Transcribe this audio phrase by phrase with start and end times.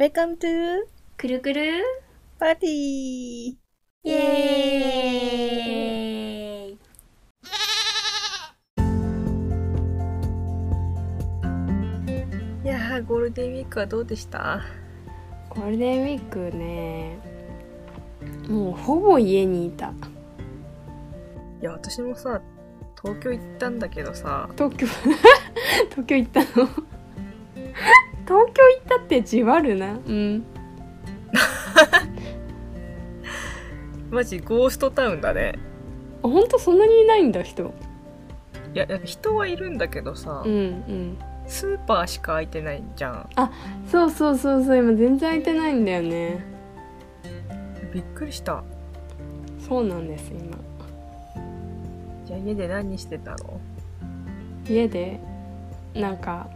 [0.00, 0.86] Welcome to
[1.18, 1.82] くるくる。
[2.40, 2.66] Party!
[2.66, 3.58] イ
[4.06, 6.78] エーイ
[12.64, 14.62] いやー、ゴールデンウィークはどうでした？
[15.50, 17.18] ゴールデンウィークね
[18.48, 19.92] もうほぼ家にいた。
[21.60, 22.40] いや、私もさ、
[23.02, 24.86] 東京行ったんだけどさ、東京
[25.90, 26.68] 東京行ったの？
[28.30, 29.94] 東京行ったってじわるな。
[29.94, 30.44] うん。
[34.08, 35.58] マジゴーストタウンだね。
[36.22, 37.74] あほんとそんなにいないんだ人。
[38.72, 41.18] いや、人はいるんだけどさ、うんうん。
[41.48, 43.28] スーパーしか空いてないじゃん。
[43.88, 46.44] そうそうそうそう今全然空いてないんだよね。
[47.92, 48.62] びっくりした。
[49.58, 50.56] そうなんです今。
[52.26, 53.60] じゃあ家で何してたの？
[54.68, 55.18] 家で
[55.94, 56.48] なんか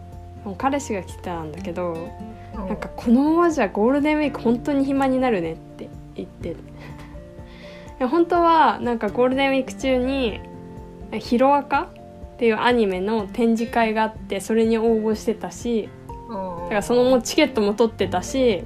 [0.45, 2.11] もう彼氏が来たんだけど
[2.55, 6.57] ななんかこのままじゃゴールデンウィーク本当に暇になるねって言ってる。
[8.01, 10.41] いや本当はなんかゴールデンウィーク中に
[11.18, 11.88] 「ヒロアカ」
[12.35, 15.88] っていうアニメの展示会があってそれに応募してたし
[16.29, 18.65] だからそのもうチケットも取ってたし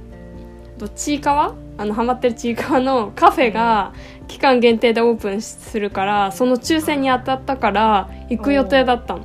[0.95, 3.93] ちいかわあのハマってるちいかわのカフェが
[4.27, 9.21] 期間限定でオープンするからその抽選に当たったから行く予定だったの。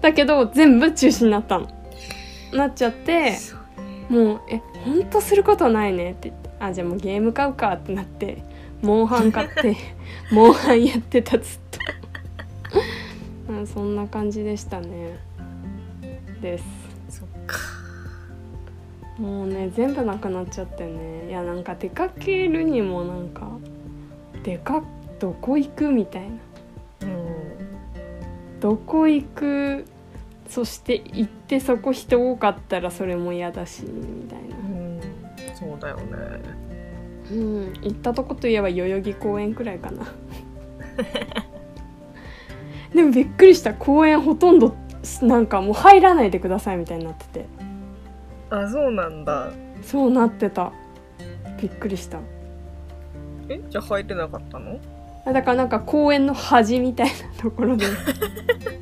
[0.00, 1.68] だけど全部中止になったの
[2.52, 3.38] なっちゃって
[4.08, 8.42] もう「えほんとすることないね」って言って「あじゃあもうゲーム買うか」ってなって
[8.82, 9.76] モンハン買って
[10.32, 15.18] モンハンやってたずっとうんそんな感じでしたね。
[16.40, 16.64] です。
[17.08, 17.58] そっか。
[19.18, 21.28] もうね全部なくなっちゃってね。
[21.28, 23.48] いやなんか出かけるにもなんか
[24.42, 24.82] でか
[25.18, 26.28] どこ行くみたいな。
[27.02, 28.60] うん。
[28.60, 29.84] どこ行く
[30.52, 35.00] そして行ってそこ人多かったらそれも嫌だしみたいなうん。
[35.54, 36.02] そうだよね。
[37.30, 40.04] うん行ったとこといえば代々木公園くらいかな
[42.94, 44.74] でもびっくりした公園ほとんど
[45.22, 47.46] なんかもう入らないでくださいみたいになってて
[48.50, 49.50] あ、そうなんだ。
[49.82, 50.72] そうなってた
[51.60, 52.18] びっくりした
[53.48, 54.78] えじゃあ入れなかったの？
[55.24, 57.88] あだからなんか公園の端みたいなところであ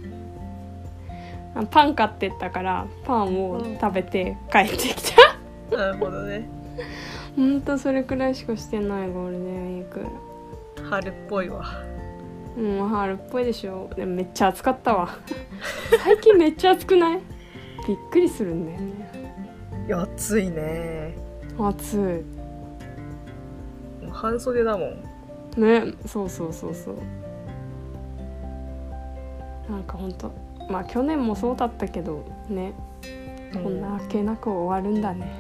[1.71, 5.37] パン買ってったからパンを食べて帰ってきた。
[5.77, 6.49] なるほどね。
[7.37, 10.07] ほんとそれくらいしかしてないゴールデンウィーク
[10.89, 11.65] 春っぽいわ。
[12.57, 13.91] もう春っぽいでしょ。
[13.97, 15.09] でもめっちゃ暑かったわ。
[16.05, 17.21] 最近めっちゃ暑くない？
[17.87, 19.11] びっくりするんだよね。
[19.87, 21.15] いや、暑いね。
[21.59, 21.97] 暑
[24.03, 24.89] もう半袖だもん。
[25.57, 26.97] いねそうそうそうそう。
[29.71, 30.31] なんかほんと
[30.71, 32.73] まあ去年もそうだったけどね。
[33.53, 35.31] こんなあっけなく終わるんだね。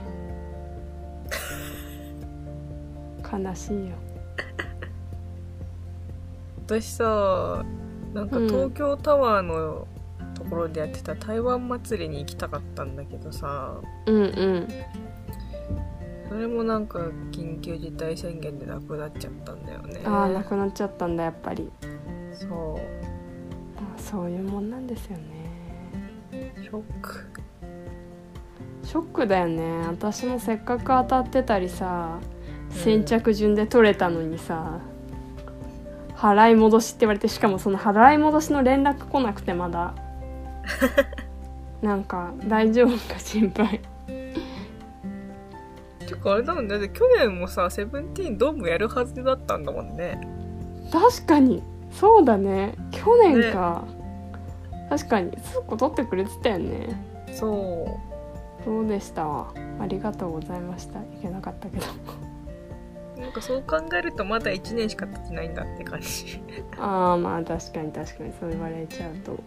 [3.32, 3.94] 悲しいよ。
[6.66, 7.64] 私さ
[8.12, 8.48] なんかうん。
[8.48, 9.86] 東京タワーの
[10.34, 13.80] ところでやってた台湾祭りに行きたかったんだけどさ。
[14.06, 14.68] うんうん。
[16.28, 16.98] それもなんか
[17.32, 20.00] 緊急事態宣言でなくなっちゃったんだよね。
[20.04, 21.70] ああなくなっちゃったんだやっぱり。
[22.32, 22.99] そまあ
[24.10, 25.22] そういうもんなんですよね。
[26.32, 27.30] うショック。
[28.82, 29.86] ショックだよね。
[29.86, 32.18] 私もせっかく当たってたりさ
[32.70, 34.80] 先着順で取れたのにさ、
[36.16, 39.94] 払い戻しって言われてしかもその払い戻しの連絡来なくてまだ。
[41.80, 43.80] なんか大丈夫か心配。
[46.00, 46.70] てかあれだもんね。
[46.70, 50.20] だって去年もさセブンティーンドームやるはずだったんだもんね。
[50.92, 51.62] 確かに。
[51.92, 52.74] そうだね。
[52.90, 53.84] 去年か、
[54.90, 55.30] 確かに。
[55.38, 56.88] スーコ取ってくれてたよね。
[57.32, 57.98] そ
[58.64, 59.26] そうでした？
[59.26, 60.98] わありがとうございました。
[61.00, 61.86] いけなかったけど。
[63.16, 66.42] うなんかそう考えるとまだ1年しか経ってないんだって感じ。
[66.78, 68.32] ああまあ確かに確かに。
[68.38, 69.38] そう言われちゃうと。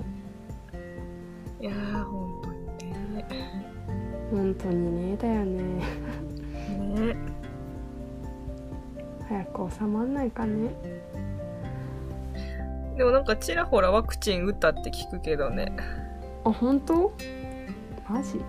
[1.61, 2.41] いやー本
[2.79, 3.25] 当にね。
[4.31, 5.63] 本当にねだよね。
[6.79, 7.15] ね。
[9.27, 10.69] 早く収まんないかね
[12.97, 15.75] でもなんかちらほらワクチン打ったって聞くけどね。
[16.45, 17.11] あ本当？
[18.07, 18.39] マジ？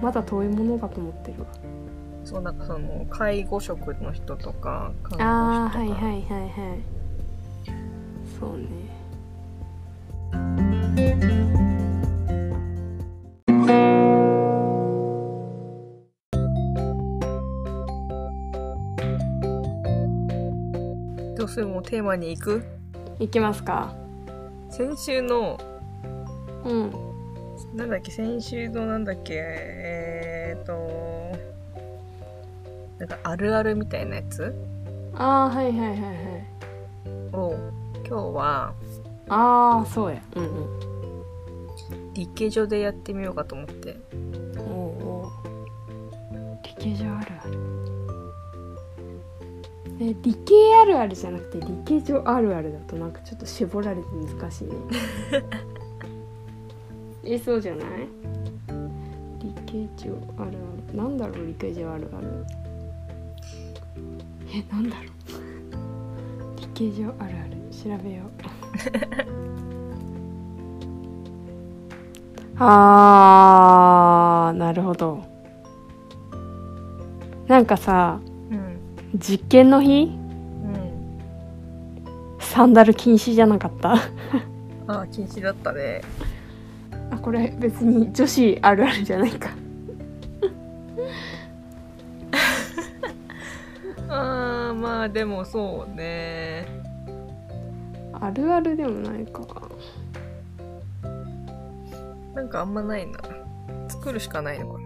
[0.00, 1.46] まだ遠いものかと思ってるわ。
[2.24, 5.24] そうなんかその介護職の人とか看護師とか。
[5.24, 6.80] ああはいはいはいはい。
[8.38, 8.66] そうね。
[21.36, 21.66] どうする？
[21.66, 22.79] もうテーマに行く？
[23.20, 23.94] いきますか？
[24.70, 25.60] 先週の
[26.64, 26.90] うん。
[27.76, 28.10] なんだっけ？
[28.10, 29.34] 先週のなんだっけ？
[29.36, 30.72] えー、と
[32.98, 34.54] なんかあるあるみたいなやつ？
[35.14, 36.06] ああはいはいはいはい。
[37.34, 37.56] を
[38.06, 38.72] 今日は
[39.28, 40.22] ああそうや。
[40.36, 40.80] うんうん。
[42.14, 43.96] 理系上でやってみようかと思って。
[44.58, 44.64] おう
[45.06, 45.30] おう。
[46.64, 47.59] 理系上あるある
[50.02, 54.06] え理系あるあるじゃなくて理系上あるあるだとなんかちょっと絞られて
[54.38, 54.72] 難しいね。
[57.24, 58.08] えそうじゃない？
[59.40, 60.96] 理系上あるある。
[60.96, 62.46] なんだろう理系上あるある。
[64.52, 65.06] えなんだろう。
[66.60, 67.50] 理系上あるある。
[67.70, 68.30] 調べよう。
[72.62, 75.22] あーなるほど。
[77.48, 78.29] なんかさうん
[79.16, 80.04] 実験の日？
[80.04, 80.08] う
[80.68, 81.18] ん。
[82.38, 83.94] サンダル禁止じゃなかった？
[84.86, 86.00] ああ禁止だったね。
[87.10, 89.50] あこれ別に女子あるあるじゃないか。
[94.08, 96.66] あーまあでもそうね。
[98.12, 99.40] あるあるでもないか。
[102.34, 103.18] なんかあんまないな。
[103.88, 104.84] 作るしかないのかな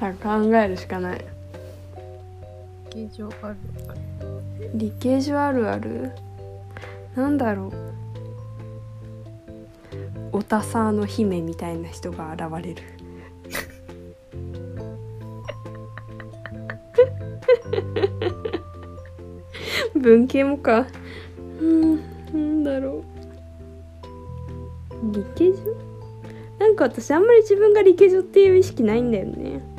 [0.00, 1.24] だから考えるしかない
[2.96, 3.56] 理系上ある
[3.88, 3.98] ある。
[4.74, 6.12] 理系上あるある
[7.14, 7.72] なんだろう。
[10.32, 12.82] おたさの姫みたいな人が現れる。
[19.94, 20.86] 文系もか。
[21.60, 21.96] うん
[22.32, 23.04] なんだろ
[24.90, 25.12] う。
[25.12, 25.58] 理系上？
[26.58, 29.75] なんか私あんまり自分が理系上っていう意識ないんだよね。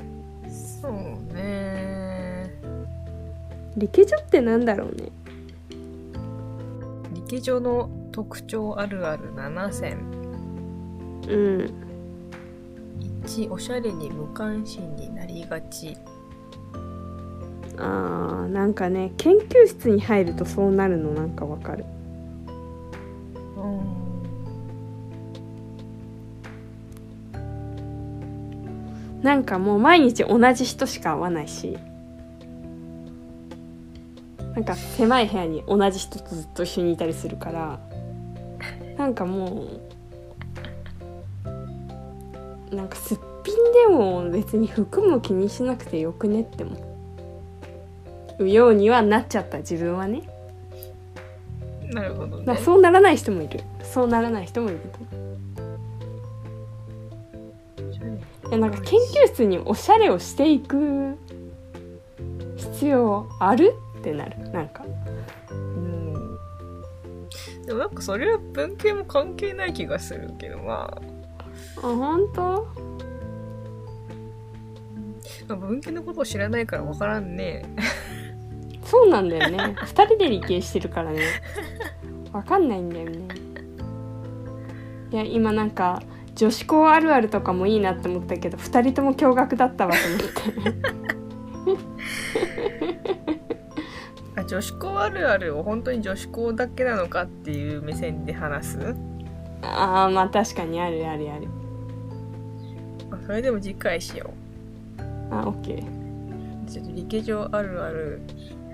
[3.78, 5.12] 理系上ってなんだろうね。
[7.14, 10.00] 理系上の特徴あるある7選
[11.28, 11.72] うん。
[13.24, 15.96] 1おしゃれに無関心になりがち。
[17.78, 21.86] あーなんかね研究室に入るとそうなるのなんかわかる。
[23.58, 23.82] うん。
[29.22, 31.78] なんかもう毎日同じ人しか会わないし
[34.58, 37.80] なんか狭い部屋に同じ人とずっと一緒にいたりするから
[38.98, 39.68] なんかも
[42.72, 46.76] うなんかすっぴんでも別に服も気にしなくてよくねって思
[48.40, 48.50] う。
[48.50, 50.24] ようにはなっちゃった自分はね。
[51.92, 52.44] なるほどね。
[52.48, 53.60] まあそうならない人もいる。
[53.84, 54.80] そうならない人もいる
[58.42, 58.58] と。
[58.58, 61.16] なんか研究室におしゃれをしていく
[62.56, 63.76] 必要ある？
[64.08, 64.38] ってなる。
[64.52, 64.86] なんか。
[65.52, 66.14] うん。
[67.66, 71.82] でもなんかそれは文系も関係ない気がするけどまあ。
[71.82, 72.68] 本当？
[75.50, 77.66] あまあ文系のことを知らないから分からんね。
[78.86, 79.76] そうなんだよね。
[79.84, 81.22] 二人で理系してるからね。
[82.32, 83.28] わかんないんだよね。
[85.12, 86.02] いや今なんか
[86.36, 91.17] 女子校あるあるとかもいいなって思ったけど二人とも驚愕だったわと思って
[94.48, 98.96] 女子校あるあるを本当に女子校だけなのかっていう目線で話す？
[99.62, 101.48] ああまあ確かにあるあるある。
[103.12, 104.32] あそれでも次回しよ
[105.30, 105.84] あオッケー。
[105.84, 108.22] うちょっと理系上あるある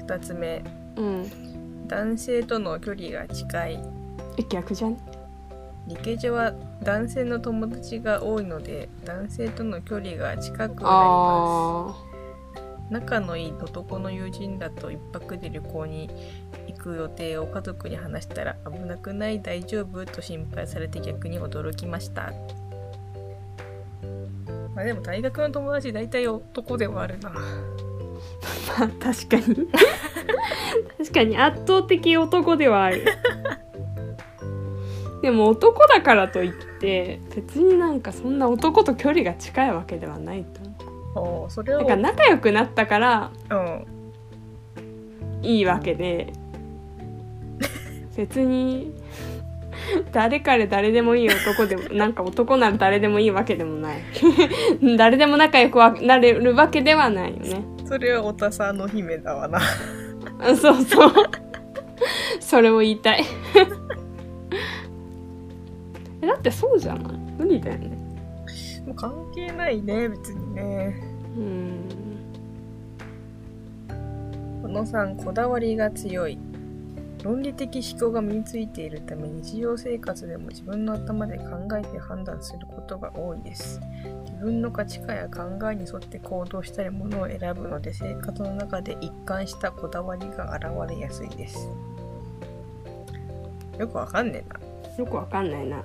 [0.08, 0.64] 2つ目。
[0.96, 1.88] うん。
[1.88, 3.80] 男性との距離が近い。
[4.38, 4.98] え逆じゃん？
[5.88, 6.54] 理系上は
[6.84, 10.82] 男性の友達が多いので男性との距離が近くなりま
[11.90, 12.13] あす
[12.90, 16.10] 仲のいい男の友人だと一泊で旅行に
[16.68, 22.32] 行く予定を家族に話したら危なくない大丈夫と心配されて逆に驚きました。
[24.76, 27.30] まあでも大学の友達大体男ではあるな。
[27.30, 29.68] まあ確かに。
[30.98, 33.06] 確かに圧倒的男ではある。
[35.22, 40.63] でも男だからといって別になんかそんな男と距離が近いわけではないと。
[41.16, 43.86] おそれはなんか仲良くなったからうん。
[45.44, 46.34] いいわけで。
[48.16, 48.94] 別に
[50.12, 54.02] 誰彼誰でもいい男でもなんか男なら誰でもいいわけでもない。
[54.98, 57.64] 誰でも仲良くはなれるわけではないよね。
[57.86, 59.60] それはおたさの姫だわな。
[60.40, 61.12] あそうそう。
[62.40, 63.24] それを言いたい。
[66.22, 67.14] えだってそうじゃない？
[67.38, 67.98] 無理だよね
[68.86, 70.96] もう関係ないね別にね。
[71.38, 71.80] うん。
[74.62, 76.38] この3こだわりが強い。
[77.24, 81.44] 論理的思考が身についているため日常生活でも自分の頭で考
[81.78, 83.80] えて判断することが多いです。
[84.26, 91.70] 自分の価値観や考えに沿って行動したりものを選ぶので生活の中で一貫したこだわりが現れやすいです。
[93.80, 94.60] よくわかんねえな。
[94.98, 95.82] よくわかんないな。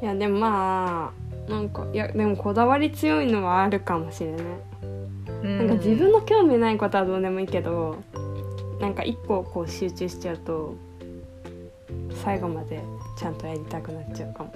[0.00, 4.42] いやでもまあなんかいやでもこだわり強いのはあるかもしれない。
[5.42, 7.96] なんか自分の興味ないことはどうでもいいけど
[8.80, 10.74] なんか一個こう集中しちゃうと
[12.24, 12.82] 最後まで
[13.16, 14.52] ちゃんとやりたくなっちゃうかも。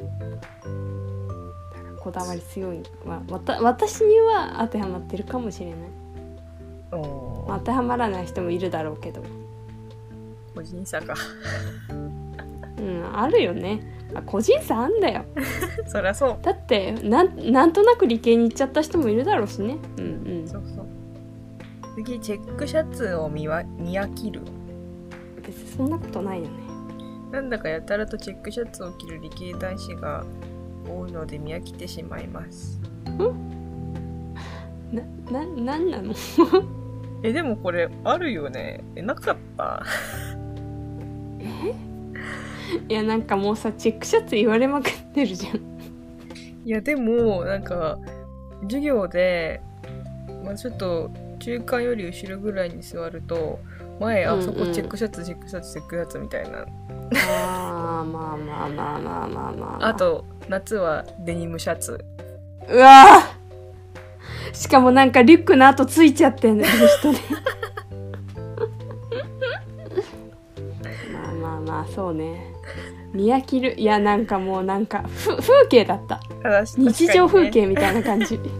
[2.00, 5.78] こだわり強いはわた私には当てはまってるかもしれない、
[6.90, 9.22] おまあ当てはまらない人もいるだろうけど。
[10.52, 11.14] 個人差か。
[12.76, 13.80] うんあるよね
[14.14, 15.24] あ個人差あんだよ。
[15.86, 16.38] そりゃそう。
[16.42, 19.76] だってなんなんとなく理系に行っちゃった人もいるだろうしね。
[19.98, 20.08] うんう
[20.44, 20.48] ん。
[20.48, 20.86] そうそう。
[21.96, 24.40] 次チェックシャツを見わ見飽きる。
[25.44, 26.50] 別にそんなことないよね。
[27.30, 30.24] なんだかやたらとチェックシャツを着る理系男子が
[30.88, 32.80] 多いので見飽きてしまいます。
[34.92, 36.12] なななんなの？
[37.22, 38.82] えでもこれあるよね。
[38.96, 39.82] えなかった？
[42.88, 45.60] いやなんかもうさチェックシャツ言われまくってるじゃん。
[46.64, 47.98] いやでもなんか
[48.62, 49.60] 授業で、
[50.44, 51.10] まあ、ちょっと
[51.40, 53.58] 中間より後ろぐらいに座ると
[53.98, 54.44] 前あうんうん。
[54.44, 56.66] そこチェックシャツチェックシャツチェックシャツみたいな。
[57.28, 62.04] あーまあまあまあまあまあまああと夏はデニムシャツ。
[62.68, 63.42] うわー。
[64.52, 67.18] しかもなんかリュックの跡ついちゃってんの 人で
[71.12, 72.51] まあまあまあそうね
[73.12, 73.78] 見飽きる。
[73.78, 76.20] いやなんかもうなんかふ風景だった。
[76.76, 78.40] 日常風景みたいな感じ。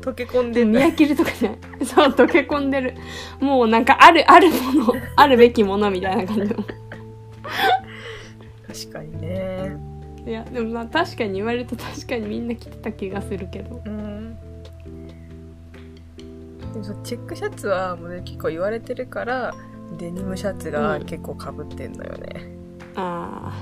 [0.00, 1.58] 溶け込んで見飽きるとかじゃない。
[1.84, 2.94] そう溶け込んでる。
[3.40, 6.54] もうなんかあるあるものあるべきものみたいな感じ。
[6.54, 6.64] の
[8.66, 9.76] 確かにね。
[10.26, 13.80] いやでもまあ確かに言われると確かにみんな着てた気がするけど。
[13.84, 14.36] うん。
[16.82, 19.54] でもチェックシャツはもう、ね、結構言われてるから
[19.98, 22.50] デニムシャツが結構かぶってんのよね、
[22.96, 23.52] あ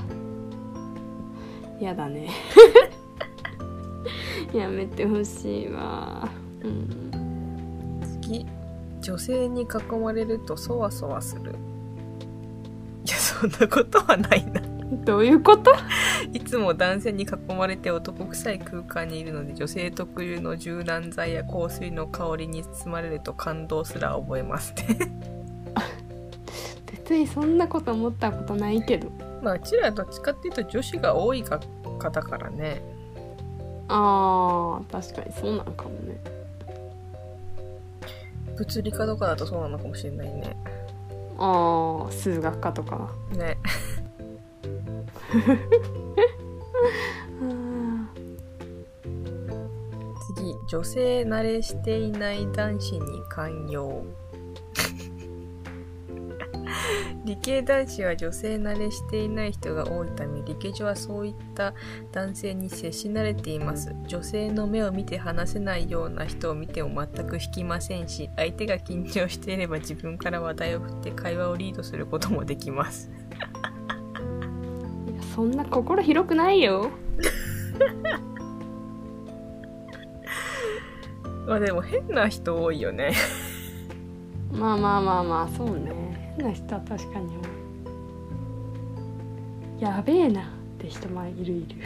[1.80, 2.30] あやだね。
[4.52, 6.28] やめてほしいわ。
[6.62, 7.10] うん。
[8.22, 8.46] 次
[9.00, 9.66] 女性に囲
[9.96, 11.54] まれるとそわそわする。
[13.04, 14.60] いやそんなことはないな。
[15.04, 15.72] どういうこと？
[16.32, 25.33] いつも男性に囲まれて男臭い空間にいるので女性特有の柔軟剤や香水の香りに包まれると感動すら覚えますね
[27.04, 29.10] 別にそんなこと思ったことないけど。
[29.42, 31.62] まあうちらはどっちかっていうと女子が多い学
[31.98, 32.82] 科だからね。
[33.88, 36.18] あー確かにそうなんかもね。
[38.56, 40.56] 物理科とかだとそうなのかもしれないね。
[41.36, 43.10] ああ数学科とか。
[43.32, 43.58] ね。
[47.42, 48.08] あ
[50.36, 54.04] 次女性慣れしていない男子に寛容
[57.24, 61.72] 理系男子は女性慣れしていない人が多いため理系女はそういった
[62.12, 63.96] 男性に接し慣れています。
[64.06, 73.10] 女性の目を見て話せないような人を見ても全く引きませんし相手が緊張していれば自分から話題を振って会話をリードすることもできます。
[75.34, 76.90] そんな心広くないよ。
[81.46, 83.14] まあでも変な人多いよね。
[84.52, 86.03] まあまあまあまあそうね
[86.36, 87.34] 変な人は確かに
[89.80, 90.44] やべえなっ
[90.78, 91.76] て人もいるいる。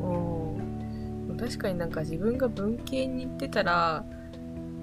[0.00, 4.04] うん確かになんか自分が文系に行ってたら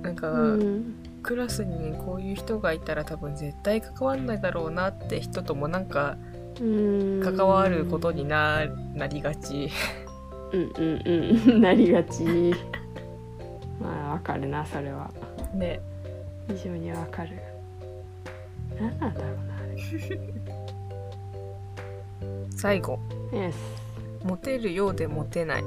[0.04, 0.96] なんか、うん。
[1.24, 6.18] クラスにこういう人がいたら多分絶対関わんないだろうなって人ともなんか
[6.60, 7.22] うん。
[7.24, 9.70] 関わることにななりがち。
[10.52, 11.62] うんうんうん。
[11.62, 12.24] なりがち。
[13.82, 15.10] まあわかるなそれは。
[15.56, 15.80] ね。
[16.50, 17.53] 非常にわかる
[18.80, 19.64] 何なんだろうなあ
[22.56, 23.00] 最後。
[23.32, 23.54] れ Yes
[24.24, 25.64] モテるようでモテない。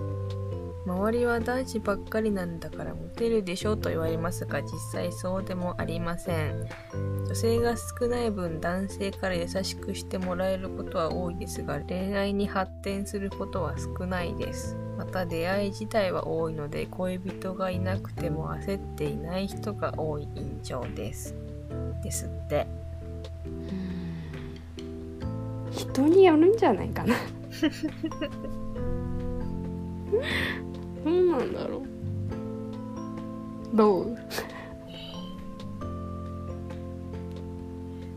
[0.86, 6.64] 周りは男子ばっかりなんだからモテるでしょと言われますが実際そうでもありません。
[7.26, 14.76] 女性が少ない分男性から優しくしてもらえることは多いですが恋愛に発展することは少ないです。
[14.96, 21.34] また出会い自体は多いので恋人がいなくても焦っていない人が多い印象です。
[22.02, 22.66] ですって
[25.70, 27.14] 人によるんじゃないかな。
[31.04, 33.76] どうなんだろう。
[33.76, 34.16] どう？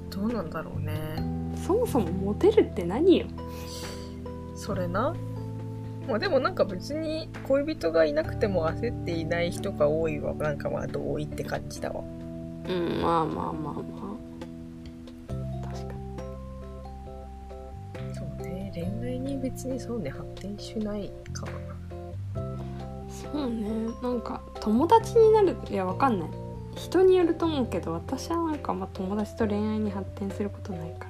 [0.09, 0.93] どうなんだろうね。
[1.65, 3.27] そもそもモテるって何よ？
[4.55, 5.15] それな。
[6.07, 10.33] まあでもなんか別に恋人がいなくても焦っていない人が多いわ。
[10.33, 12.03] なんかまあ同意って感じだわ。
[12.67, 14.08] うんまあまあまあまあ
[19.41, 21.47] 別にそうね発展しないか
[23.09, 23.69] そうね。
[24.01, 26.29] なんか友達になるいやわかんない。
[26.75, 31.07] 人によると思うけど私はなんかまあ友達と恋愛に発展することないか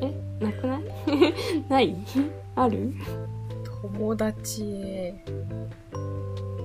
[0.00, 0.06] ら。
[0.08, 0.14] え
[0.44, 0.82] なくない？
[1.68, 1.96] ない？
[2.56, 2.92] ある？
[3.82, 5.14] 友達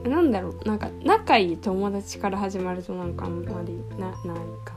[0.06, 0.60] なんだろう。
[0.68, 4.16] なんか仲いい友達から始まるとなんかあんまりなない
[4.66, 4.73] か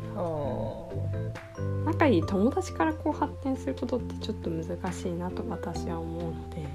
[1.84, 6.66] 仲いい友達からこう発展することってちょっと難しいなと私は思うので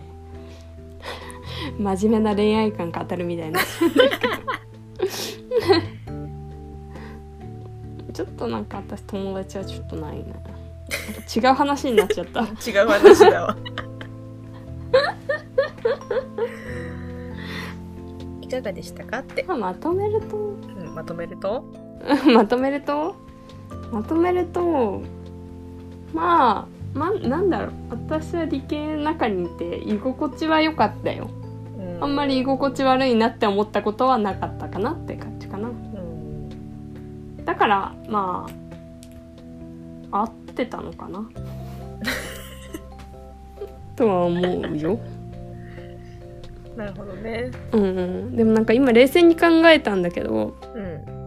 [1.77, 3.60] 真面目な恋愛観語るみたいな。
[8.13, 10.36] ちょっとなんか私友達はちょっとないな。
[11.33, 12.41] 違う話になっちゃった。
[12.41, 12.45] 違
[12.83, 13.55] う話だわ。
[18.41, 20.38] いかがでしたかって、まあまとめると？
[20.38, 21.63] うん、まとめると？
[22.33, 23.15] まとめると？
[23.91, 25.01] まとめると
[26.13, 27.71] まあまなんだろう。
[27.91, 31.29] 私は理系の中にいて居心地は良かったよ。
[31.77, 32.03] うん。
[32.03, 35.69] あんまり居心地悪いなって思ったことはなかったかなって感じかな。
[35.69, 37.45] うん。
[37.45, 38.48] だからま
[40.12, 41.29] あ合ってたのかな。
[43.95, 45.00] とは思うよ。
[46.75, 47.51] なるほどね。
[47.71, 48.36] うんうん。
[48.36, 51.20] でもなんか今冷静に考えたんだけどうん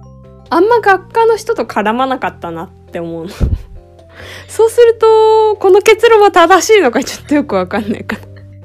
[0.54, 3.30] あんま学科の人と絡まなかったなって思うの。
[4.46, 8.16] そうするとこの結論は正しいのかちょっとよくわかんないか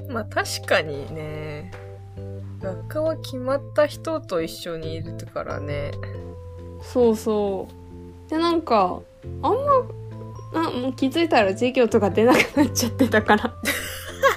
[0.08, 1.72] なまあ確かにね。
[2.62, 5.90] 学科は決まった人と一緒にいるからね。
[6.84, 7.68] そうそ
[8.28, 8.30] う。
[8.30, 9.00] でなんか
[9.42, 13.54] あんまあもう気づいたら授業とか出なくなっちゃってたから。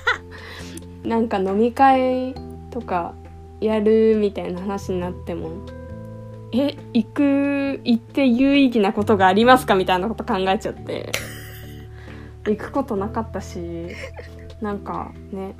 [1.04, 2.34] なんか飲み会
[2.70, 3.12] とか
[3.60, 5.50] やるみたいな話になっても
[6.52, 11.10] え行く行って有意義なことがありますかみたいなこと考えちゃって。
[12.44, 13.88] 行くことなかったし
[14.60, 15.54] なんかね。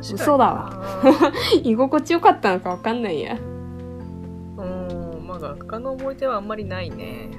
[0.00, 0.70] 嘘だわ。
[1.62, 3.36] 居心地よかったのかわかんないや。
[4.58, 7.30] うんまあ学科の思い出はあんまりないね。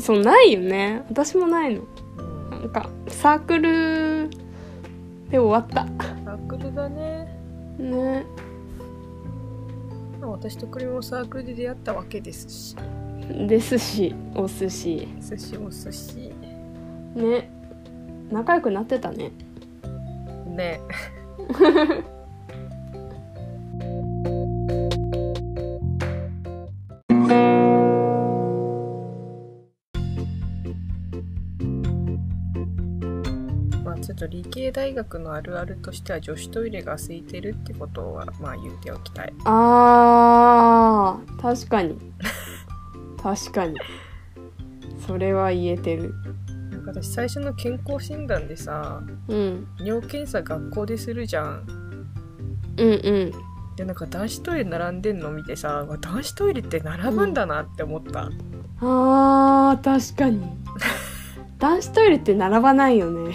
[0.00, 1.04] そうないよね。
[1.08, 1.82] 私もないの。
[2.18, 2.50] うん。
[2.50, 4.30] なんかサークル
[5.30, 5.86] で終わった。
[6.24, 7.28] サークルだね。
[7.78, 8.24] ね
[10.24, 12.76] まあ私とクリもサークルで出会ったわけですし。
[13.46, 15.08] ですしお寿司。
[15.20, 16.32] 寿司お寿司。
[17.14, 17.50] ね。
[18.30, 19.32] 仲良くなってたね。
[20.46, 20.80] ね
[34.24, 39.32] と理系大学のあるあるとしては女子トイレが空いてるってことはまあ言っておきたい。
[39.44, 41.98] あー確かに。
[43.22, 43.76] 確かに。
[45.06, 46.14] それは言えてる。
[46.70, 49.66] なんか私最初の健康診断でさうん。
[49.80, 51.66] 尿検査学校でするじゃん。
[52.78, 53.32] うんうん。
[53.76, 58.30] でなんか男子トイレ並んでんの見てさ男子トイレって並ぶんだなって思った、
[58.80, 60.46] あー確かに。
[61.58, 63.30] 男子トイレって並ばないよね。
[63.30, 63.34] ね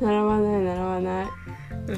[0.00, 1.26] 並ばない並ばない。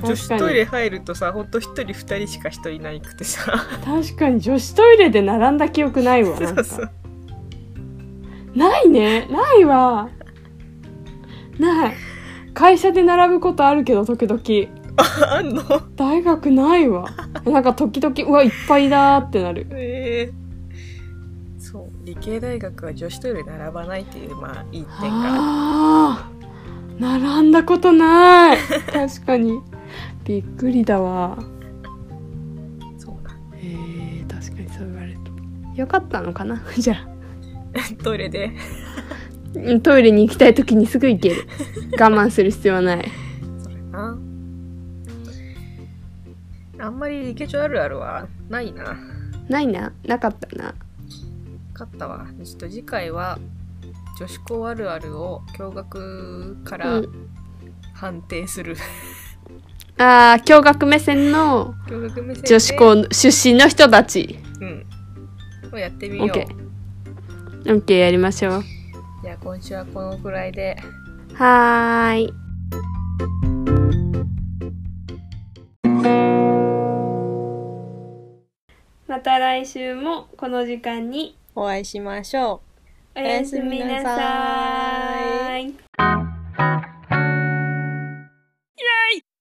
[0.02, 3.52] 女子トイレ入るとさほんと1人2人しか人いないくてさ。
[3.84, 6.62] 確かに女子トイレで並んだ記憶ないわなんか。
[8.54, 9.26] ないね。
[9.30, 10.08] ないわ。
[11.58, 11.94] ない。
[12.54, 14.80] 会社で並ぶことあるけど時々。
[14.96, 15.62] あ あんの？
[15.96, 17.06] 大学ないわ。
[17.44, 19.66] なんか時々うわいっぱいだーってなる。
[19.72, 20.32] ええ
[21.58, 21.88] そう。
[22.04, 26.39] 理系大学は女子トイレ並ばないっていうまあいい点があー
[27.00, 28.58] 並んだことない。
[28.92, 29.62] 確かに。
[30.24, 31.38] びっくりだわ。
[32.98, 35.80] そうだへえ確かにそう言われると。
[35.80, 36.62] よかったのかな？
[36.76, 37.08] じゃあ。
[38.04, 38.50] トイレで。
[39.54, 41.46] うんトイレに行きたい時にすぐ行ける。
[41.98, 43.10] 我慢する必要はない。
[43.62, 44.18] それな。
[46.78, 48.96] あんまり理系女あるあるはないな。
[49.48, 49.92] ないな。
[50.06, 50.74] なかったな。
[51.72, 52.26] 勝ったわ。
[52.44, 53.38] ちょっと次回は
[54.20, 57.30] 女子校あるあるを共学からうん。
[57.94, 58.76] 判定する、
[59.98, 64.38] あー共学目線の共学目線で女子校出身の人たち。
[64.60, 64.86] うん。
[65.72, 66.28] をやってみよう。
[66.28, 66.46] OK
[67.64, 68.64] OK やりましょう。
[69.22, 70.76] じゃあ今週はこのくらいで。
[71.34, 72.32] はーい。
[79.08, 81.38] また来週もこの時間に。
[81.54, 82.69] お会いしましょう
[83.16, 85.19] おやすみなさい。